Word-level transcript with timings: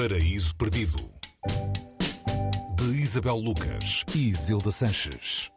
Paraíso 0.00 0.54
Perdido 0.54 1.10
de 2.76 3.00
Isabel 3.00 3.34
Lucas 3.34 4.04
e 4.14 4.32
Zilda 4.32 4.70
Sanches. 4.70 5.50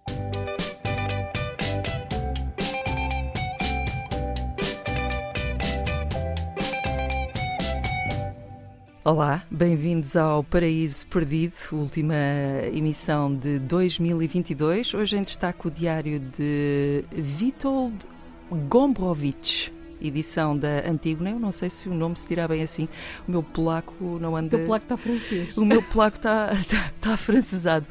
Olá, 9.05 9.45
bem-vindos 9.51 10.15
ao 10.15 10.43
Paraíso 10.43 11.05
Perdido, 11.05 11.53
última 11.73 12.15
emissão 12.73 13.35
de 13.35 13.59
2022. 13.59 14.95
Hoje 14.95 15.17
em 15.17 15.23
destaque 15.23 15.67
o 15.67 15.69
diário 15.69 16.19
de 16.19 17.05
Witold 17.39 18.07
Gombrowicz, 18.67 19.71
edição 20.01 20.57
da 20.57 20.89
Antígona. 20.89 21.31
Eu 21.31 21.39
não 21.39 21.51
sei 21.51 21.69
se 21.69 21.87
o 21.87 21.93
nome 21.93 22.17
se 22.17 22.27
dirá 22.27 22.47
bem 22.47 22.63
assim. 22.63 22.87
O 23.27 23.31
meu 23.31 23.43
polaco 23.43 24.19
não 24.19 24.35
anda. 24.35 24.47
O 24.47 24.49
teu 24.49 24.65
polaco 24.65 24.85
está 24.85 24.97
francês. 24.97 25.57
O 25.57 25.65
meu 25.65 25.81
polaco 25.81 26.17
está, 26.17 26.53
está, 26.53 26.91
está 26.95 27.13
afrancesado. 27.13 27.85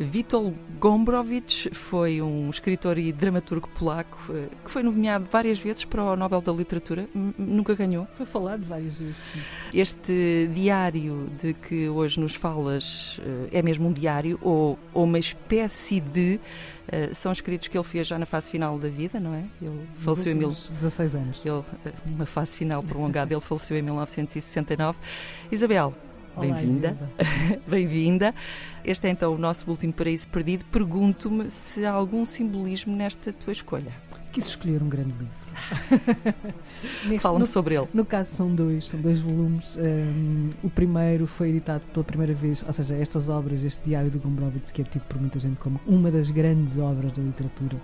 Witold 0.00 0.56
Gombrowicz 0.78 1.68
foi 1.72 2.22
um 2.22 2.48
escritor 2.50 2.98
e 2.98 3.12
dramaturgo 3.12 3.68
polaco 3.76 4.18
eh, 4.30 4.48
que 4.64 4.70
foi 4.70 4.82
nomeado 4.82 5.26
várias 5.30 5.58
vezes 5.58 5.84
para 5.84 6.02
o 6.02 6.16
Nobel 6.16 6.40
da 6.40 6.52
Literatura, 6.52 7.08
nunca 7.36 7.74
ganhou. 7.74 8.06
Foi 8.14 8.24
falado 8.24 8.64
várias 8.64 8.96
vezes. 8.96 9.16
Sim. 9.32 9.40
Este 9.74 10.48
diário 10.54 11.28
de 11.42 11.52
que 11.52 11.88
hoje 11.88 12.20
nos 12.20 12.34
falas 12.34 13.20
eh, 13.20 13.58
é 13.58 13.62
mesmo 13.62 13.88
um 13.88 13.92
diário 13.92 14.38
ou, 14.40 14.78
ou 14.94 15.04
uma 15.04 15.18
espécie 15.18 16.00
de. 16.00 16.40
Uh, 16.88 17.14
são 17.14 17.30
escritos 17.30 17.68
que 17.68 17.76
ele 17.76 17.84
fez 17.84 18.06
já 18.06 18.18
na 18.18 18.24
fase 18.24 18.50
final 18.50 18.78
da 18.78 18.88
vida, 18.88 19.20
não 19.20 19.34
é? 19.34 19.44
Ele 19.60 19.86
Nos 19.94 20.04
faleceu 20.04 20.32
em 20.32 20.36
mil... 20.36 20.48
16 20.48 21.14
anos. 21.16 21.42
Ele, 21.44 21.62
uma 22.06 22.24
fase 22.24 22.56
final 22.56 22.82
prolongada, 22.82 23.34
ele 23.34 23.42
faleceu 23.42 23.76
em 23.76 23.82
1969. 23.82 24.98
Isabel, 25.52 25.94
Bem-vinda. 26.40 26.96
Bem-vinda. 27.66 28.34
Este 28.84 29.06
é 29.06 29.10
então 29.10 29.34
o 29.34 29.38
nosso 29.38 29.68
último 29.70 29.92
paraíso 29.92 30.28
perdido. 30.28 30.64
Pergunto-me 30.66 31.50
se 31.50 31.84
há 31.84 31.90
algum 31.90 32.24
simbolismo 32.24 32.94
nesta 32.94 33.32
tua 33.32 33.52
escolha. 33.52 33.92
Quis 34.32 34.46
escolher 34.46 34.82
um 34.82 34.88
grande 34.88 35.12
livro. 35.18 35.48
Fala-me 37.20 37.46
sobre 37.46 37.76
ele. 37.76 37.88
No 37.92 38.04
caso 38.04 38.34
são 38.34 38.54
dois, 38.54 38.86
são 38.86 39.00
dois 39.00 39.20
volumes. 39.20 39.76
Um, 39.76 40.50
o 40.62 40.70
primeiro 40.70 41.26
foi 41.26 41.48
editado 41.48 41.82
pela 41.92 42.04
primeira 42.04 42.34
vez, 42.34 42.62
ou 42.64 42.72
seja, 42.72 42.96
estas 42.96 43.28
obras, 43.28 43.64
este 43.64 43.84
diário 43.84 44.10
do 44.10 44.18
Gombrowicz, 44.18 44.70
que 44.70 44.82
é 44.82 44.84
tido 44.84 45.02
por 45.04 45.20
muita 45.20 45.38
gente 45.38 45.56
como 45.58 45.80
uma 45.86 46.10
das 46.10 46.30
grandes 46.30 46.78
obras 46.78 47.12
da 47.12 47.22
literatura 47.22 47.76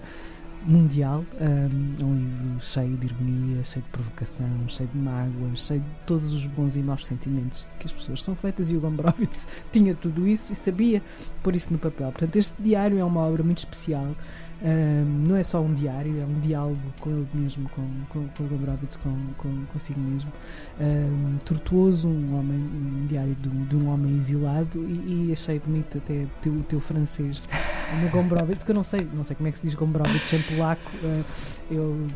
mundial. 0.64 1.24
Um, 1.40 2.04
um 2.04 2.14
livro 2.14 2.60
cheio 2.60 2.96
de 2.96 3.06
ironia, 3.06 3.64
cheio 3.64 3.84
de 3.84 3.90
provocação, 3.90 4.48
cheio 4.68 4.88
de 4.88 4.98
mágoas, 4.98 5.66
cheio 5.66 5.80
de 5.80 5.86
todos 6.06 6.32
os 6.32 6.46
bons 6.46 6.76
e 6.76 6.80
maus 6.80 7.04
sentimentos 7.04 7.70
que 7.78 7.86
as 7.86 7.92
pessoas 7.92 8.22
são 8.22 8.34
feitas. 8.34 8.70
E 8.70 8.76
o 8.76 8.80
Gombrowicz 8.80 9.46
tinha 9.72 9.94
tudo 9.94 10.26
isso 10.26 10.52
e 10.52 10.56
sabia 10.56 11.02
pôr 11.42 11.54
isso 11.54 11.72
no 11.72 11.78
papel. 11.78 12.10
Portanto, 12.10 12.36
este 12.36 12.54
diário 12.60 12.98
é 12.98 13.04
uma 13.04 13.20
obra 13.20 13.42
muito 13.42 13.58
especial. 13.58 14.14
Um, 14.62 15.24
não 15.28 15.36
é 15.36 15.42
só 15.42 15.60
um 15.60 15.74
diário, 15.74 16.18
é 16.20 16.24
um 16.24 16.40
diálogo 16.40 16.80
com 16.98 17.10
ele 17.10 17.28
mesmo, 17.34 17.68
com, 17.70 17.86
com, 18.08 18.26
com 18.28 18.44
o 18.44 18.46
Gombrowicz, 18.46 18.96
com, 18.96 19.14
com, 19.36 19.64
consigo 19.66 20.00
mesmo. 20.00 20.32
Um, 20.80 21.36
tortuoso, 21.44 22.08
um, 22.08 22.38
homem, 22.38 22.58
um 22.58 23.06
diário 23.06 23.34
de, 23.34 23.48
de 23.48 23.76
um 23.76 23.88
homem 23.88 24.16
exilado 24.16 24.82
e, 24.88 25.28
e 25.28 25.32
achei 25.32 25.58
bonito 25.58 25.98
até 25.98 26.22
o 26.22 26.30
teu, 26.40 26.64
teu 26.68 26.80
francês 26.80 27.42
no 28.02 28.08
Gombrowicz, 28.10 28.58
porque 28.58 28.72
eu 28.72 28.74
não 28.74 28.84
sei, 28.84 29.08
não 29.12 29.24
sei 29.24 29.36
como 29.36 29.48
é 29.48 29.52
que 29.52 29.58
se 29.58 29.64
diz 29.64 29.74
Gombrowicz 29.74 30.32
em 30.32 30.42
polaco. 30.42 30.90
Uh, 31.02 31.24
eu 31.70 32.06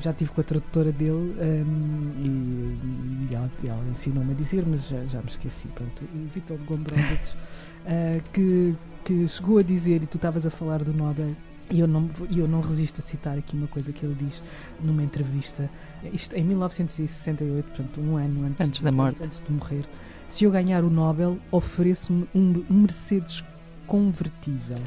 já 0.00 0.12
tive 0.12 0.30
com 0.32 0.40
a 0.40 0.44
tradutora 0.44 0.92
dele 0.92 1.34
um, 1.40 2.12
e, 2.18 3.30
e, 3.30 3.34
ela, 3.34 3.50
ela 3.66 3.84
ensinou-me 3.90 4.32
a 4.32 4.34
dizer, 4.34 4.64
mas 4.66 4.88
já, 4.88 5.04
já 5.06 5.20
me 5.20 5.28
esqueci. 5.28 5.68
Pronto, 5.68 6.04
Vitor 6.32 6.58
Gombrowicz, 6.66 7.32
uh, 7.32 8.22
que, 8.32 8.74
que 9.04 9.28
chegou 9.28 9.58
a 9.58 9.62
dizer, 9.62 10.02
e 10.02 10.06
tu 10.06 10.16
estavas 10.16 10.44
a 10.44 10.50
falar 10.50 10.82
do 10.84 10.92
Nobel 10.92 11.34
e 11.70 11.80
eu 11.80 11.86
não, 11.86 12.08
eu 12.34 12.48
não 12.48 12.60
resisto 12.60 13.00
a 13.00 13.02
citar 13.02 13.36
aqui 13.36 13.54
uma 13.54 13.66
coisa 13.66 13.92
que 13.92 14.04
ele 14.04 14.14
diz 14.14 14.42
numa 14.80 15.02
entrevista, 15.02 15.70
isto 16.12 16.34
em 16.34 16.42
1968, 16.42 17.66
portanto, 17.66 18.00
um 18.00 18.16
ano 18.16 18.46
antes, 18.46 18.66
antes 18.66 18.80
da 18.80 18.90
morte. 18.90 19.22
Antes 19.22 19.42
de 19.42 19.52
morrer. 19.52 19.84
Se 20.28 20.44
eu 20.44 20.50
ganhar 20.50 20.82
o 20.84 20.90
Nobel, 20.90 21.38
ofereço-me 21.50 22.26
um 22.34 22.64
Mercedes 22.70 23.44
convertível. 23.86 24.78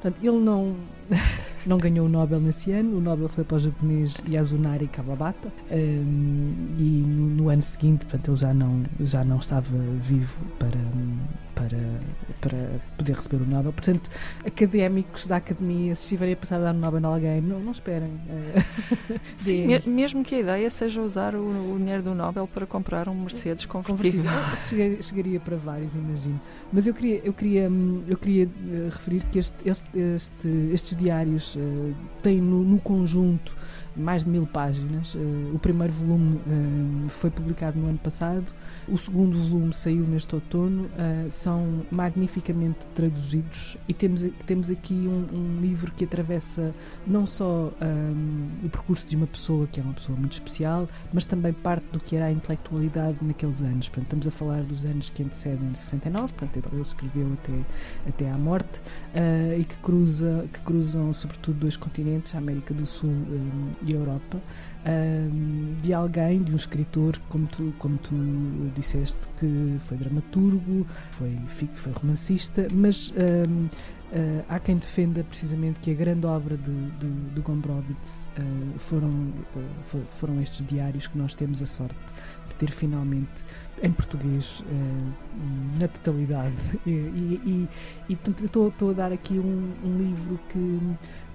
Portanto, 0.00 0.16
ele 0.22 0.38
não, 0.40 0.74
não 1.66 1.78
ganhou 1.78 2.06
o 2.06 2.08
Nobel 2.08 2.40
nesse 2.40 2.72
ano, 2.72 2.96
o 2.96 3.00
Nobel 3.00 3.28
foi 3.28 3.44
para 3.44 3.56
o 3.56 3.58
japonês 3.58 4.16
Yasunari 4.28 4.86
Kawabata 4.88 5.52
um, 5.70 6.76
e 6.78 7.04
no, 7.06 7.28
no, 7.28 7.48
ano 7.48 7.62
seguinte, 7.62 8.06
portanto, 8.06 8.30
ele 8.30 8.36
já 8.36 8.54
não, 8.54 8.82
já 9.00 9.24
não 9.24 9.38
estava 9.38 9.76
vivo 10.02 10.40
para, 10.58 10.78
para, 11.54 11.78
para 12.40 12.80
poder 12.96 13.14
receber 13.14 13.42
o 13.42 13.46
Nobel. 13.46 13.72
Portanto, 13.72 14.10
académicos 14.44 15.26
da 15.26 15.36
academia, 15.36 15.94
se 15.94 16.04
estiverem 16.04 16.34
a 16.34 16.36
pensar 16.36 16.56
a 16.56 16.60
dar 16.60 16.74
o 16.74 16.78
Nobel 16.78 17.10
a 17.10 17.14
alguém, 17.14 17.40
não, 17.40 17.60
não 17.60 17.72
esperem. 17.72 18.08
Uh, 18.08 19.20
Sim, 19.36 19.66
mesmo 19.86 20.24
que 20.24 20.36
a 20.36 20.40
ideia 20.40 20.70
seja 20.70 21.02
usar 21.02 21.34
o, 21.34 21.74
o, 21.74 21.78
dinheiro 21.78 22.02
do 22.02 22.14
Nobel 22.14 22.46
para 22.46 22.66
comprar 22.66 23.08
um 23.08 23.14
Mercedes 23.14 23.66
convertível. 23.66 24.30
Chegaria, 24.68 25.02
chegaria 25.02 25.40
para 25.40 25.56
vários, 25.56 25.94
imagino. 25.94 26.40
Mas 26.72 26.86
eu 26.86 26.94
queria, 26.94 27.20
eu 27.24 27.32
queria, 27.32 27.70
eu 28.08 28.16
queria 28.16 28.46
uh, 28.46 28.84
referir 28.90 29.22
que 29.30 29.38
este, 29.38 29.56
este, 29.68 29.98
este, 29.98 30.48
estes 30.72 30.96
diários 30.96 31.49
uh, 31.56 31.94
têm 32.22 32.40
no, 32.40 32.62
no 32.62 32.78
conjunto 32.78 33.56
mais 33.96 34.24
de 34.24 34.30
mil 34.30 34.46
páginas. 34.46 35.14
Uh, 35.14 35.54
o 35.54 35.58
primeiro 35.58 35.92
volume 35.92 36.36
uh, 36.36 37.08
foi 37.08 37.30
publicado 37.30 37.78
no 37.78 37.88
ano 37.88 37.98
passado, 37.98 38.52
o 38.88 38.98
segundo 38.98 39.38
volume 39.38 39.72
saiu 39.72 40.04
neste 40.06 40.34
outono. 40.34 40.84
Uh, 40.84 41.30
são 41.30 41.82
magnificamente 41.90 42.78
traduzidos 42.94 43.76
e 43.88 43.94
temos, 43.94 44.26
temos 44.46 44.70
aqui 44.70 44.94
um, 44.94 45.26
um 45.32 45.60
livro 45.60 45.92
que 45.92 46.04
atravessa 46.04 46.74
não 47.06 47.26
só 47.26 47.72
um, 47.80 48.66
o 48.66 48.68
percurso 48.68 49.06
de 49.06 49.16
uma 49.16 49.26
pessoa 49.26 49.66
que 49.66 49.80
é 49.80 49.82
uma 49.82 49.94
pessoa 49.94 50.18
muito 50.18 50.32
especial, 50.32 50.88
mas 51.12 51.24
também 51.24 51.52
parte 51.52 51.84
do 51.92 52.00
que 52.00 52.16
era 52.16 52.26
a 52.26 52.32
intelectualidade 52.32 53.18
naqueles 53.22 53.60
anos. 53.60 53.88
Portanto, 53.88 54.04
estamos 54.04 54.26
a 54.26 54.30
falar 54.30 54.62
dos 54.62 54.84
anos 54.84 55.10
que 55.10 55.22
antecedem 55.22 55.74
69, 55.74 56.32
portanto, 56.34 56.68
ele 56.72 56.80
escreveu 56.80 57.32
até, 57.34 58.08
até 58.08 58.30
à 58.30 58.38
morte 58.38 58.80
e 59.58 59.64
que, 59.64 59.76
cruza, 59.78 60.46
que 60.52 60.60
cruzam 60.60 61.12
sobretudo 61.12 61.58
dois 61.58 61.76
continentes, 61.76 62.34
a 62.34 62.38
América 62.38 62.72
do 62.72 62.86
Sul 62.86 63.10
um, 63.10 63.72
e 63.82 63.89
Europa, 63.92 64.38
um, 64.86 65.74
de 65.82 65.92
alguém, 65.92 66.42
de 66.42 66.52
um 66.52 66.56
escritor, 66.56 67.18
como 67.28 67.46
tu, 67.46 67.72
como 67.78 67.98
tu 67.98 68.14
disseste, 68.74 69.28
que 69.38 69.76
foi 69.86 69.96
dramaturgo, 69.96 70.86
foi, 71.12 71.36
foi 71.74 71.92
romancista, 71.92 72.66
mas 72.72 73.12
um, 73.12 73.68
Uh, 74.12 74.44
há 74.48 74.58
quem 74.58 74.76
defenda 74.76 75.22
precisamente 75.22 75.78
que 75.78 75.92
a 75.92 75.94
grande 75.94 76.26
obra 76.26 76.56
de, 76.56 76.90
de, 76.98 77.08
de 77.32 77.40
Gombrowicz 77.42 78.28
uh, 78.36 78.78
foram, 78.80 79.08
uh, 79.08 80.02
foram 80.16 80.40
estes 80.40 80.66
diários 80.66 81.06
que 81.06 81.16
nós 81.16 81.32
temos 81.32 81.62
a 81.62 81.66
sorte 81.66 81.94
de 82.48 82.54
ter 82.56 82.72
finalmente 82.72 83.44
em 83.80 83.92
português 83.92 84.64
na 85.80 85.86
totalidade. 85.86 86.54
E, 86.86 86.90
e, 86.90 87.68
e, 88.08 88.12
e 88.12 88.18
estou 88.44 88.90
a 88.90 88.92
dar 88.92 89.12
aqui 89.12 89.34
um, 89.34 89.72
um, 89.84 89.94
livro 89.94 90.40
que, 90.48 90.80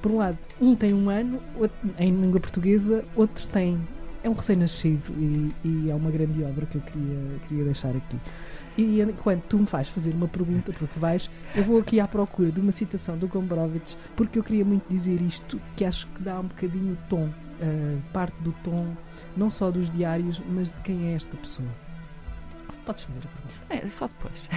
por 0.02 0.12
um 0.12 0.18
lado, 0.18 0.38
um 0.60 0.76
tem 0.76 0.94
um 0.94 1.10
ano 1.10 1.40
outro, 1.56 1.78
em 1.98 2.12
língua 2.12 2.40
portuguesa, 2.40 3.06
outro 3.16 3.48
tem. 3.48 3.80
É 4.26 4.30
um 4.30 4.34
recém-nascido 4.34 5.14
e, 5.64 5.88
é 5.88 5.94
uma 5.94 6.10
grande 6.10 6.44
obra 6.44 6.66
que 6.66 6.78
eu 6.78 6.82
queria, 6.82 7.40
queria 7.48 7.64
deixar 7.64 7.96
aqui. 7.96 8.20
E 8.76 9.00
enquanto 9.00 9.44
tu 9.44 9.60
me 9.60 9.68
fazes 9.68 9.90
fazer 9.90 10.16
uma 10.16 10.28
pergunta, 10.28 10.74
porque 10.74 10.98
vais, 10.98 11.30
eu 11.56 11.64
vou 11.64 11.78
aqui 11.80 12.00
à 12.00 12.08
procura 12.08 12.52
de 12.52 12.60
uma 12.60 12.72
citação 12.72 13.20
do 13.20 13.28
Gombrowicz, 13.28 13.96
porque 14.16 14.40
eu 14.40 14.44
queria 14.44 14.66
muito 14.66 14.90
dizer 14.90 15.22
isto, 15.22 15.62
que 15.76 15.86
acho 15.86 16.08
que 16.08 16.24
dá 16.24 16.40
um 16.40 16.48
bocadinho 16.48 16.94
o 16.94 16.98
tom, 17.08 17.26
uh, 17.26 18.02
parte 18.12 18.36
do 18.42 18.52
tom, 18.64 18.96
não 19.38 19.52
só 19.52 19.70
dos 19.70 19.92
diários, 19.92 20.42
mas 20.50 20.72
de 20.72 20.82
quem 20.82 21.12
é 21.12 21.14
esta 21.14 21.38
pessoa. 21.38 21.70
Podes 22.84 23.04
fazer 23.04 23.20
a 23.20 23.28
pergunta. 23.28 23.86
É, 23.86 23.90
só 23.92 24.08
depois. 24.08 24.50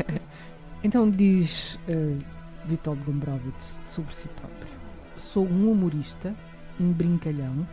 então 0.82 1.10
diz 1.10 1.78
uh, 1.86 2.18
Witold 2.70 3.02
Gombrowicz 3.04 3.82
sobre 3.84 4.14
si 4.14 4.28
próprio: 4.28 4.72
Sou 5.18 5.46
um 5.46 5.70
humorista, 5.70 6.34
um 6.80 6.90
brincalhão, 6.92 7.66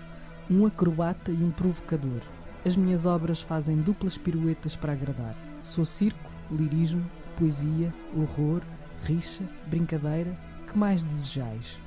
um 0.49 0.65
acrobata 0.65 1.31
e 1.31 1.43
um 1.43 1.51
provocador. 1.51 2.21
As 2.65 2.75
minhas 2.75 3.05
obras 3.05 3.41
fazem 3.41 3.77
duplas 3.77 4.17
piruetas 4.17 4.75
para 4.75 4.93
agradar. 4.93 5.35
Sou 5.61 5.85
circo, 5.85 6.31
lirismo, 6.51 7.09
poesia, 7.37 7.93
horror, 8.15 8.61
rixa, 9.03 9.43
brincadeira. 9.67 10.37
Que 10.67 10.77
mais 10.77 11.03
desejais? 11.03 11.79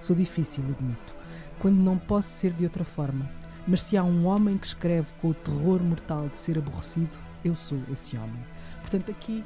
Sou 0.00 0.14
difícil, 0.14 0.64
admito, 0.64 1.14
quando 1.58 1.76
não 1.76 1.96
posso 1.96 2.28
ser 2.28 2.52
de 2.52 2.64
outra 2.64 2.84
forma. 2.84 3.30
Mas 3.66 3.82
se 3.82 3.96
há 3.96 4.04
um 4.04 4.26
homem 4.26 4.58
que 4.58 4.66
escreve 4.66 5.08
com 5.20 5.30
o 5.30 5.34
terror 5.34 5.82
mortal 5.82 6.28
de 6.28 6.36
ser 6.36 6.58
aborrecido, 6.58 7.16
eu 7.44 7.54
sou 7.56 7.78
esse 7.92 8.16
homem. 8.16 8.44
Portanto, 8.80 9.10
aqui. 9.10 9.44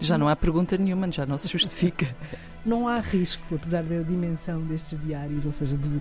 Já 0.00 0.16
não 0.16 0.28
há 0.28 0.34
pergunta 0.34 0.76
nenhuma, 0.78 1.10
já 1.10 1.26
não 1.26 1.36
se 1.38 1.48
justifica. 1.48 2.06
não 2.64 2.88
há 2.88 2.98
risco, 3.00 3.54
apesar 3.54 3.82
da 3.82 4.00
dimensão 4.00 4.60
destes 4.62 4.98
diários, 5.00 5.46
ou 5.46 5.52
seja, 5.52 5.76
de, 5.76 5.88
uh, 5.88 6.00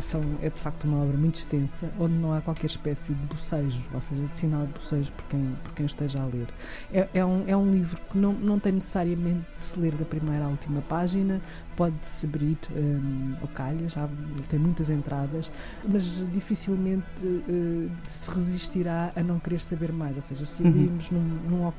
são, 0.00 0.22
é 0.42 0.50
de 0.50 0.60
facto 0.60 0.84
uma 0.84 1.02
obra 1.02 1.16
muito 1.16 1.36
extensa, 1.36 1.90
onde 1.98 2.14
não 2.14 2.32
há 2.32 2.40
qualquer 2.40 2.66
espécie 2.66 3.14
de 3.14 3.26
bocejos, 3.26 3.80
ou 3.92 4.00
seja, 4.00 4.22
de 4.22 4.36
sinal 4.36 4.66
de 4.66 4.72
bocejo 4.72 5.12
por 5.12 5.24
quem, 5.26 5.56
por 5.64 5.72
quem 5.72 5.86
esteja 5.86 6.20
a 6.20 6.26
ler. 6.26 6.48
É, 6.92 7.08
é, 7.14 7.24
um, 7.24 7.44
é 7.46 7.56
um 7.56 7.70
livro 7.70 8.00
que 8.10 8.18
não, 8.18 8.32
não 8.32 8.58
tem 8.58 8.72
necessariamente 8.72 9.44
de 9.56 9.64
se 9.64 9.78
ler 9.78 9.94
da 9.94 10.04
primeira 10.04 10.44
à 10.44 10.48
última 10.48 10.82
página, 10.82 11.40
pode-se 11.76 12.26
abrir 12.26 12.56
um, 12.74 13.32
ao 13.40 13.48
calha, 13.48 13.88
já 13.88 14.08
tem 14.48 14.58
muitas 14.58 14.88
entradas, 14.88 15.52
mas 15.86 16.24
dificilmente 16.32 17.06
uh, 17.22 17.90
se 18.06 18.30
resistirá 18.30 19.12
a 19.14 19.22
não 19.22 19.38
querer 19.38 19.60
saber 19.60 19.92
mais. 19.92 20.16
Ou 20.16 20.22
seja, 20.22 20.46
se 20.46 20.66
abrirmos 20.66 21.10
uhum. 21.10 21.18
num, 21.18 21.58
num 21.58 21.66
ao 21.66 21.74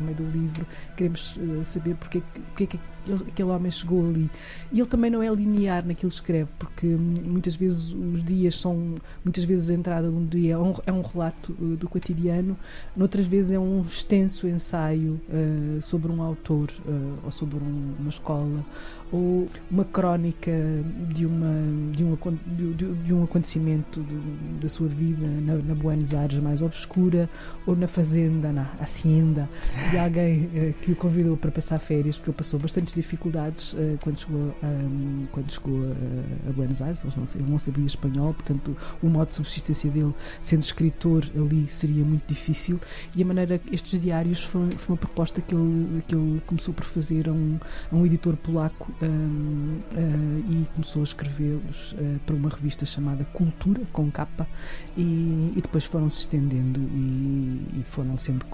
meio 0.00 0.16
do 0.16 0.24
livro, 0.24 0.66
queremos 0.96 1.36
uh, 1.36 1.64
saber 1.64 1.96
porque, 1.96 2.22
porque 2.48 2.64
é 2.64 2.66
que 2.66 2.80
aquele 3.28 3.48
homem 3.48 3.70
chegou 3.70 4.08
ali. 4.08 4.30
E 4.70 4.78
ele 4.78 4.88
também 4.88 5.10
não 5.10 5.22
é 5.22 5.28
linear 5.30 5.84
naquilo 5.86 6.10
que 6.10 6.16
escreve, 6.16 6.50
porque 6.58 6.86
hum, 6.86 7.14
muitas 7.24 7.56
vezes 7.56 7.92
os 7.92 8.22
dias 8.22 8.58
são, 8.58 8.94
muitas 9.24 9.44
vezes 9.44 9.70
a 9.70 9.74
entrada 9.74 10.08
de 10.08 10.14
um 10.14 10.24
dia 10.24 10.54
é 10.54 10.58
um, 10.58 10.74
é 10.86 10.92
um 10.92 11.02
relato 11.02 11.52
uh, 11.60 11.76
do 11.76 11.88
cotidiano, 11.88 12.56
noutras 12.96 13.26
vezes 13.26 13.50
é 13.50 13.58
um 13.58 13.82
extenso 13.82 14.46
ensaio 14.46 15.20
sobre 15.80 16.10
um 16.12 16.22
autor 16.22 16.70
ou 17.24 17.30
sobre 17.30 17.56
um, 17.56 17.94
uma 17.98 18.08
escola 18.08 18.64
ou 19.12 19.39
uma 19.70 19.84
crónica 19.84 20.52
de, 21.08 21.26
uma, 21.26 21.52
de, 21.92 22.04
um, 22.04 22.16
de, 22.74 22.92
de 22.94 23.14
um 23.14 23.24
acontecimento 23.24 24.04
da 24.60 24.68
sua 24.68 24.88
vida 24.88 25.26
na, 25.26 25.54
na, 25.56 25.74
Buenos 25.74 26.12
Aires 26.14 26.38
mais 26.38 26.62
obscura 26.62 27.28
ou 27.66 27.76
na 27.76 27.88
fazenda, 27.88 28.52
na 28.52 28.70
hacienda, 28.80 29.48
de 29.90 29.98
alguém 29.98 30.44
uh, 30.44 30.74
que 30.82 30.92
o 30.92 30.96
convidou 30.96 31.36
para 31.36 31.50
passar 31.50 31.78
férias, 31.78 32.16
porque 32.16 32.30
ele 32.30 32.36
passou 32.36 32.58
bastantes 32.58 32.94
dificuldades 32.94 33.72
uh, 33.72 33.98
quando 34.02 34.18
chegou, 34.18 34.54
um, 34.62 35.26
quando 35.32 35.50
chegou 35.50 35.80
a, 36.46 36.50
a 36.50 36.52
Buenos 36.52 36.82
Aires, 36.82 37.02
ele 37.04 37.12
não, 37.16 37.24
ele 37.34 37.50
não, 37.50 37.58
sabia 37.58 37.86
espanhol, 37.86 38.34
portanto 38.34 38.76
o 39.02 39.06
modo 39.08 39.28
de 39.28 39.34
subsistência 39.34 39.90
dele, 39.90 40.14
sendo 40.40 40.62
escritor 40.62 41.24
ali, 41.34 41.68
seria 41.68 42.04
muito 42.04 42.26
difícil. 42.26 42.80
E 43.16 43.22
a 43.22 43.26
maneira, 43.26 43.60
estes 43.70 44.00
diários 44.00 44.44
foi, 44.44 44.70
foi 44.72 44.94
uma 44.94 44.98
proposta 44.98 45.40
que 45.40 45.54
ele, 45.54 46.02
que 46.06 46.14
ele 46.14 46.42
começou 46.46 46.74
por 46.74 46.84
fazer 46.84 47.28
a 47.28 47.32
um, 47.32 47.58
a 47.90 47.96
um 47.96 48.06
editor 48.06 48.36
polaco 48.36 48.90
um, 49.02 49.29
uh, 49.30 50.50
e 50.50 50.66
começou 50.74 51.02
a 51.02 51.04
escrevê-los 51.04 51.92
uh, 51.92 52.20
para 52.26 52.34
uma 52.34 52.48
revista 52.48 52.84
chamada 52.84 53.24
Cultura, 53.26 53.82
com 53.92 54.10
capa, 54.10 54.46
e, 54.96 55.52
e 55.56 55.60
depois 55.60 55.84
foram 55.84 56.08
se 56.08 56.20
estendendo 56.20 56.80
e, 56.80 57.80
e, 57.80 57.84
foram 57.90 58.16
sendo 58.16 58.44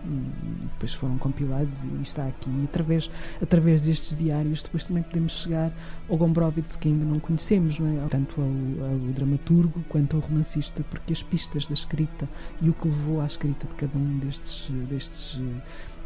depois 0.61 0.94
foram 0.94 1.19
compilados 1.19 1.78
e 1.82 2.02
está 2.02 2.26
aqui 2.26 2.50
e 2.50 2.64
através 2.64 3.11
através 3.40 3.82
destes 3.82 4.17
diários 4.17 4.62
depois 4.62 4.84
também 4.84 5.02
podemos 5.02 5.32
chegar 5.32 5.73
ao 6.08 6.17
Gombrowicz 6.17 6.76
que 6.76 6.88
ainda 6.88 7.05
não 7.05 7.19
conhecemos 7.19 7.78
não 7.78 8.05
é? 8.05 8.08
tanto 8.08 8.40
ao, 8.40 8.90
ao 8.90 8.99
dramaturgo 9.12 9.82
quanto 9.88 10.17
ao 10.17 10.23
romancista 10.23 10.84
porque 10.90 11.12
as 11.12 11.23
pistas 11.23 11.67
da 11.67 11.75
escrita 11.75 12.28
e 12.61 12.69
o 12.69 12.75
que 12.75 12.88
levou 12.88 13.20
à 13.20 13.26
escrita 13.26 13.67
de 13.67 13.75
cada 13.75 13.96
um 13.96 14.19
destes 14.19 14.70
destes 14.88 15.40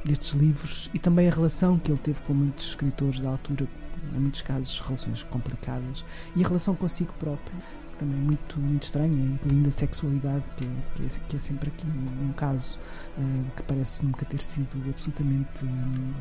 destes 0.04 0.32
livros 0.32 0.90
e 0.94 0.98
também 0.98 1.28
a 1.28 1.30
relação 1.30 1.78
que 1.78 1.90
ele 1.90 1.98
teve 1.98 2.20
com 2.22 2.34
muitos 2.34 2.68
escritores 2.68 3.20
da 3.20 3.30
altura 3.30 3.68
em 4.14 4.20
muitos 4.20 4.42
casos, 4.42 4.80
relações 4.80 5.22
complicadas 5.24 6.04
e 6.34 6.42
a 6.42 6.46
relação 6.46 6.74
consigo 6.74 7.12
próprio, 7.18 7.54
que 7.92 7.98
também 7.98 8.18
é 8.18 8.22
muito, 8.22 8.58
muito 8.58 8.82
estranha, 8.84 9.12
incluindo 9.14 9.68
a 9.68 9.72
sexualidade, 9.72 10.44
que 10.56 10.64
é, 10.64 10.68
que 10.94 11.02
é, 11.04 11.08
que 11.28 11.36
é 11.36 11.38
sempre 11.38 11.68
aqui 11.68 11.86
um, 11.86 12.32
caso 12.32 12.78
uh, 13.18 13.56
que 13.56 13.62
parece 13.62 14.04
nunca 14.04 14.24
ter 14.24 14.40
sido 14.40 14.76
absolutamente. 14.88 15.64
Um, 15.64 16.12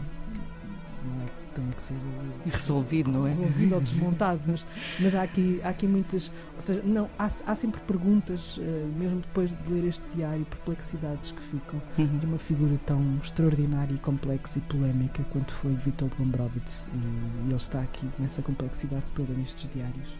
tem 1.49 1.69
que 1.71 1.81
ser 1.81 1.93
eh, 1.93 2.49
resolvido, 2.51 3.11
não 3.11 3.27
é? 3.27 3.31
Resolvido 3.31 3.75
ou 3.75 3.81
desmontado, 3.81 4.41
mas, 4.45 4.65
mas 4.99 5.15
há, 5.15 5.23
aqui, 5.23 5.59
há 5.63 5.69
aqui 5.69 5.87
muitas. 5.87 6.31
Ou 6.55 6.61
seja, 6.61 6.81
não, 6.83 7.09
há, 7.17 7.29
há 7.45 7.55
sempre 7.55 7.81
perguntas, 7.81 8.57
uh, 8.57 8.61
mesmo 8.97 9.21
depois 9.21 9.51
de 9.51 9.73
ler 9.73 9.85
este 9.85 10.05
diário, 10.15 10.45
perplexidades 10.45 11.31
que 11.31 11.41
ficam 11.41 11.81
uhum. 11.97 12.17
de 12.17 12.25
uma 12.25 12.37
figura 12.37 12.79
tão 12.85 13.01
extraordinária 13.21 13.93
e 13.93 13.99
complexa 13.99 14.59
e 14.59 14.61
polémica 14.61 15.23
quanto 15.31 15.53
foi 15.53 15.73
Vítor 15.75 16.09
Gombrowicz. 16.17 16.89
E, 16.93 16.97
e 16.97 17.47
ele 17.47 17.55
está 17.55 17.81
aqui 17.81 18.07
nessa 18.19 18.41
complexidade 18.41 19.03
toda 19.15 19.33
nestes 19.33 19.69
diários. 19.73 20.13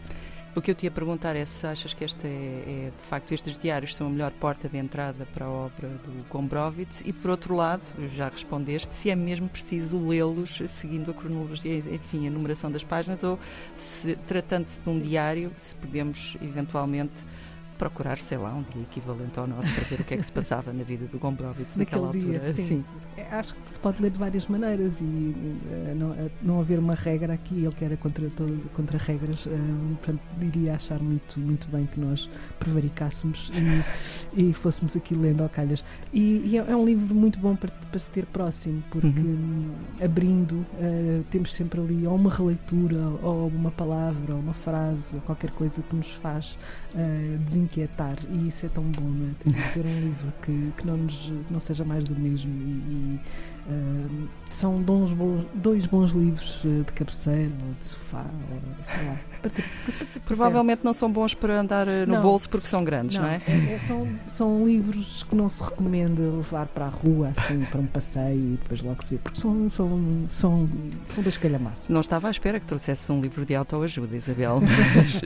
O 0.52 0.60
que 0.60 0.72
eu 0.72 0.74
te 0.74 0.84
ia 0.84 0.90
perguntar 0.90 1.36
é 1.36 1.44
se 1.44 1.64
achas 1.64 1.94
que 1.94 2.02
esta 2.02 2.26
é, 2.26 2.30
é, 2.30 2.90
de 2.96 3.04
facto 3.04 3.32
estes 3.32 3.56
diários 3.56 3.94
são 3.94 4.08
a 4.08 4.10
melhor 4.10 4.32
porta 4.32 4.68
de 4.68 4.76
entrada 4.78 5.24
para 5.32 5.46
a 5.46 5.48
obra 5.48 5.88
do 5.88 6.28
Gombrowicz? 6.28 7.02
E 7.06 7.12
por 7.12 7.30
outro 7.30 7.54
lado, 7.54 7.82
já 8.16 8.28
respondeste, 8.28 8.92
se 8.92 9.10
é 9.10 9.14
mesmo 9.14 9.48
preciso 9.48 9.96
lê-los 10.08 10.60
seguindo 10.66 11.12
a 11.12 11.14
cronologia, 11.14 11.78
enfim, 11.78 12.26
a 12.26 12.30
numeração 12.30 12.68
das 12.68 12.82
páginas 12.82 13.22
ou 13.22 13.38
se 13.76 14.16
tratando-se 14.26 14.82
de 14.82 14.90
um 14.90 14.98
diário, 14.98 15.52
se 15.56 15.72
podemos 15.76 16.36
eventualmente 16.42 17.24
procurar, 17.80 18.18
sei 18.18 18.36
lá, 18.36 18.52
um 18.52 18.62
dia 18.62 18.82
equivalente 18.82 19.38
ao 19.38 19.46
nosso 19.46 19.72
para 19.72 19.84
ver 19.84 20.00
o 20.00 20.04
que 20.04 20.12
é 20.12 20.16
que 20.18 20.22
se 20.22 20.30
passava 20.30 20.70
na 20.70 20.84
vida 20.84 21.06
do 21.06 21.18
Gombrowicz 21.18 21.78
naquela 21.78 22.08
altura. 22.08 22.38
Dia, 22.38 22.52
sim. 22.52 22.62
sim. 22.62 22.84
É, 23.16 23.22
acho 23.34 23.54
que 23.54 23.70
se 23.70 23.78
pode 23.78 24.02
ler 24.02 24.10
de 24.10 24.18
várias 24.18 24.46
maneiras 24.46 25.00
e 25.00 25.04
uh, 25.04 25.94
não, 25.96 26.10
uh, 26.10 26.30
não 26.42 26.60
haver 26.60 26.78
uma 26.78 26.94
regra 26.94 27.32
aqui, 27.32 27.54
ele 27.54 27.72
que 27.72 27.82
era 27.82 27.96
contra, 27.96 28.28
todo, 28.30 28.70
contra 28.74 28.98
regras, 28.98 29.46
uh, 29.46 29.50
portanto, 30.02 30.20
iria 30.42 30.74
achar 30.74 31.00
muito, 31.00 31.40
muito 31.40 31.68
bem 31.68 31.86
que 31.86 31.98
nós 31.98 32.28
prevaricássemos 32.58 33.50
e, 34.34 34.50
e 34.50 34.52
fôssemos 34.52 34.94
aqui 34.94 35.14
lendo 35.14 35.42
ao 35.42 35.48
calhas. 35.48 35.82
E, 36.12 36.42
e, 36.44 36.58
é, 36.58 36.60
é 36.60 36.76
um 36.76 36.84
livro 36.84 37.14
muito 37.14 37.38
bom 37.38 37.56
para, 37.56 37.70
para 37.70 37.98
se 37.98 38.10
ter 38.10 38.26
próximo, 38.26 38.82
porque 38.90 39.08
uhum. 39.08 39.70
abrindo 40.04 40.66
temos 41.30 41.54
sempre 41.54 41.80
ali 41.80 42.06
ou 42.06 42.14
uma 42.14 42.30
releitura, 42.30 42.98
ou 43.22 43.48
uma 43.48 43.70
palavra, 43.70 44.34
ou 44.34 44.40
uma 44.40 44.52
frase, 44.52 45.16
ou 45.16 45.22
qualquer 45.22 45.50
coisa 45.52 45.82
que 45.82 45.96
nos 45.96 46.10
faz 46.12 46.58
uh, 46.94 47.38
inquietar 47.70 48.16
e 48.28 48.48
isso 48.48 48.66
é 48.66 48.68
tão 48.68 48.82
bom, 48.82 49.04
não 49.04 49.30
é? 49.30 49.70
Ter, 49.72 49.86
um 49.86 50.00
livro 50.00 50.32
que, 50.42 50.72
que, 50.76 50.86
não, 50.86 50.96
nos, 50.96 51.32
não 51.48 51.60
seja 51.60 51.84
mais 51.84 52.04
do 52.04 52.18
mesmo 52.18 52.50
e, 52.52 52.66
e 52.66 53.20
uh, 53.68 54.28
são 54.50 54.82
bons, 54.82 55.12
bons, 55.12 55.46
dois 55.54 55.86
bons 55.86 56.10
livros 56.10 56.60
eh, 56.64 56.82
de 56.84 56.92
cabeceira 56.92 57.52
ou 57.66 57.74
de 57.78 57.86
sofá, 57.86 58.26
ou 58.50 58.84
sei 58.84 59.06
lá. 59.06 59.16
Provavelmente 60.26 60.84
não 60.84 60.92
são 60.92 61.10
bons 61.10 61.34
para 61.34 61.60
andar 61.60 61.86
eh, 61.86 62.04
no 62.04 62.14
não, 62.14 62.22
bolso 62.22 62.48
porque 62.48 62.66
são 62.66 62.82
grandes, 62.82 63.16
não, 63.16 63.22
não 63.22 63.30
é? 63.30 63.42
é? 63.46 63.74
é? 63.74 63.78
são, 63.78 64.08
são 64.26 64.66
livros 64.66 65.22
que 65.22 65.36
não 65.36 65.48
se 65.48 65.62
recomenda 65.62 66.22
levar 66.22 66.66
para 66.66 66.86
a 66.86 66.88
rua, 66.88 67.32
assim, 67.36 67.60
para 67.70 67.80
um 67.80 67.86
passeio 67.86 68.54
e 68.54 68.58
depois 68.60 68.82
logo 68.82 69.02
se 69.02 69.14
vê, 69.14 69.20
porque 69.22 69.38
são, 69.38 69.70
são, 69.70 69.88
são, 70.28 70.68
são 71.14 71.22
das 71.22 71.36
calhamaças. 71.36 71.88
Não 71.88 72.00
estava 72.00 72.28
à 72.28 72.30
espera 72.30 72.58
que 72.58 72.66
trouxesse 72.66 73.10
um 73.12 73.20
livro 73.20 73.46
de 73.46 73.54
autoajuda, 73.54 74.16
Isabel, 74.16 74.60
mas, 74.96 75.22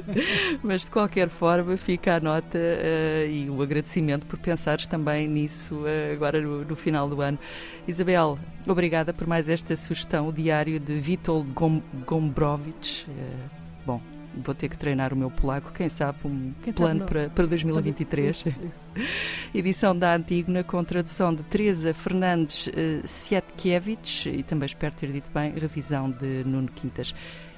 mas 0.62 0.80
de 0.82 0.90
qualquer 0.90 1.28
forma 1.28 1.76
fica 1.76 2.16
a 2.16 2.20
nota 2.20 2.33
uh, 2.42 3.30
e 3.30 3.48
o 3.48 3.62
agradecimento 3.62 4.26
por 4.26 4.38
pensares 4.38 4.86
também 4.86 5.28
nisso 5.28 5.74
uh, 5.76 6.12
agora 6.12 6.40
no, 6.40 6.64
no 6.64 6.76
final 6.76 7.08
do 7.08 7.20
ano. 7.20 7.38
Isabel, 7.86 8.38
obrigada 8.66 9.12
por 9.12 9.26
mais 9.26 9.48
esta 9.48 9.76
sugestão, 9.76 10.28
o 10.28 10.32
diário 10.32 10.80
de 10.80 10.94
Witold 10.94 11.50
Gom 11.52 11.82
Gombrowicz. 12.06 13.06
Uh, 13.08 13.50
bom, 13.84 14.00
vou 14.42 14.54
ter 14.54 14.68
que 14.68 14.76
treinar 14.76 15.12
o 15.12 15.16
meu 15.16 15.30
polaco, 15.30 15.72
quem 15.72 15.88
sabe 15.88 16.18
um 16.24 16.52
quem 16.62 16.72
plano 16.72 17.00
sabe 17.00 17.10
para, 17.10 17.28
para 17.30 17.46
2023. 17.46 18.36
Isso, 18.36 18.48
isso. 18.48 18.90
Edição 19.54 19.96
da 19.96 20.14
Antígona 20.14 20.64
com 20.64 20.82
tradução 20.82 21.34
de 21.34 21.42
Teresa 21.44 21.92
Fernandes 21.94 22.66
uh, 22.66 23.06
Sietkiewicz 23.06 24.26
e 24.26 24.42
também 24.42 24.66
espero 24.66 24.94
ter 24.94 25.12
dito 25.12 25.30
bem, 25.32 25.52
revisão 25.52 26.10
de 26.10 26.44
Nuno 26.44 26.68
Quintas. 26.68 27.14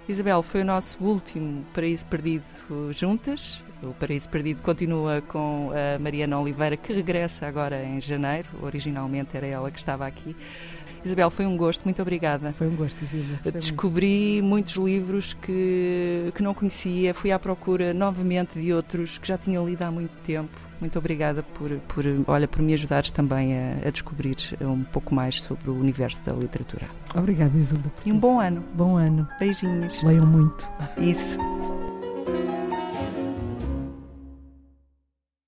Isabel, 0.08 0.40
foi 0.40 0.62
o 0.62 0.64
nosso 0.64 1.02
último 1.02 1.64
Paraíso 1.74 2.06
Perdido 2.06 2.44
juntas. 2.92 3.62
O 3.82 3.92
Paraíso 3.92 4.28
Perdido 4.28 4.62
continua 4.62 5.20
com 5.20 5.70
a 5.72 5.98
Mariana 5.98 6.38
Oliveira, 6.38 6.76
que 6.76 6.92
regressa 6.92 7.46
agora 7.46 7.84
em 7.84 8.00
janeiro. 8.00 8.48
Originalmente 8.62 9.36
era 9.36 9.46
ela 9.46 9.70
que 9.70 9.78
estava 9.78 10.06
aqui. 10.06 10.34
Isabel, 11.04 11.30
foi 11.30 11.46
um 11.46 11.56
gosto, 11.56 11.84
muito 11.84 12.02
obrigada. 12.02 12.52
Foi 12.52 12.66
um 12.66 12.74
gosto, 12.74 13.04
Isabel. 13.04 13.52
Descobri 13.52 14.42
muito. 14.42 14.48
muitos 14.48 14.74
livros 14.74 15.34
que, 15.34 16.32
que 16.34 16.42
não 16.42 16.52
conhecia, 16.52 17.14
fui 17.14 17.30
à 17.30 17.38
procura 17.38 17.94
novamente 17.94 18.58
de 18.58 18.72
outros 18.72 19.16
que 19.16 19.28
já 19.28 19.38
tinha 19.38 19.60
lido 19.60 19.82
há 19.82 19.90
muito 19.90 20.10
tempo. 20.24 20.50
Muito 20.80 20.98
obrigada 20.98 21.42
por, 21.42 21.70
por, 21.88 22.04
olha, 22.26 22.48
por 22.48 22.60
me 22.60 22.74
ajudares 22.74 23.10
também 23.10 23.56
a, 23.56 23.86
a 23.86 23.90
descobrir 23.90 24.36
um 24.60 24.82
pouco 24.82 25.14
mais 25.14 25.40
sobre 25.40 25.70
o 25.70 25.74
universo 25.74 26.24
da 26.24 26.32
literatura. 26.32 26.86
Obrigada, 27.14 27.56
Isilda. 27.56 27.90
E 28.04 28.12
um 28.12 28.18
bom 28.18 28.40
ano. 28.40 28.64
Bom 28.74 28.96
ano. 28.96 29.28
Beijinhos. 29.38 30.02
Leiam 30.02 30.26
muito. 30.26 30.68
Isso. 30.98 31.38